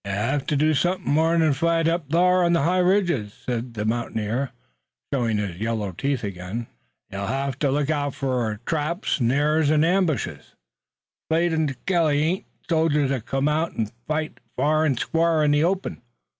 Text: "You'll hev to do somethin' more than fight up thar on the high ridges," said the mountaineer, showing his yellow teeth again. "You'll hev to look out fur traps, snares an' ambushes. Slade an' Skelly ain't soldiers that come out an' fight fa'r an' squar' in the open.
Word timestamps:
"You'll 0.03 0.15
hev 0.15 0.47
to 0.47 0.55
do 0.57 0.73
somethin' 0.73 1.11
more 1.13 1.37
than 1.37 1.53
fight 1.53 1.87
up 1.87 2.09
thar 2.09 2.43
on 2.43 2.53
the 2.53 2.63
high 2.63 2.79
ridges," 2.79 3.35
said 3.45 3.75
the 3.75 3.85
mountaineer, 3.85 4.49
showing 5.13 5.37
his 5.37 5.57
yellow 5.59 5.91
teeth 5.91 6.23
again. 6.23 6.65
"You'll 7.11 7.27
hev 7.27 7.59
to 7.59 7.69
look 7.69 7.91
out 7.91 8.15
fur 8.15 8.57
traps, 8.65 9.17
snares 9.17 9.69
an' 9.69 9.83
ambushes. 9.83 10.55
Slade 11.29 11.53
an' 11.53 11.67
Skelly 11.83 12.23
ain't 12.23 12.45
soldiers 12.67 13.11
that 13.11 13.27
come 13.27 13.47
out 13.47 13.77
an' 13.77 13.89
fight 14.07 14.39
fa'r 14.57 14.85
an' 14.87 14.97
squar' 14.97 15.43
in 15.45 15.51
the 15.51 15.63
open. 15.63 16.01